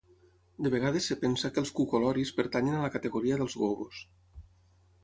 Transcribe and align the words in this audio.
De 0.67 0.69
vegades 0.75 1.09
es 1.15 1.19
pensa 1.25 1.51
que 1.57 1.63
els 1.63 1.73
cucoloris 1.81 2.33
pertanyen 2.41 2.79
a 2.79 2.83
la 2.87 2.91
categoria 2.99 3.39
dels 3.45 3.61
gobos. 3.65 4.03